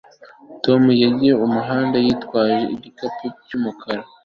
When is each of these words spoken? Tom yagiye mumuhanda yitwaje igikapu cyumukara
Tom 0.63 0.81
yagiye 1.03 1.33
mumuhanda 1.41 1.97
yitwaje 2.05 2.63
igikapu 2.75 3.23
cyumukara 3.45 4.03